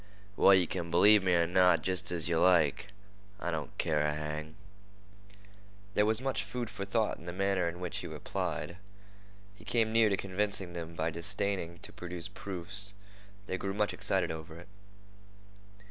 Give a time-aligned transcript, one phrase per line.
[0.35, 2.87] "Well, yeh kin b'lieve me er not, jest as yeh like.
[3.39, 4.55] I don't care a hang."
[5.93, 8.77] There was much food for thought in the manner in which he replied.
[9.53, 12.95] He came near to convincing them by disdaining to produce proofs.
[13.45, 14.67] They grew much excited over it.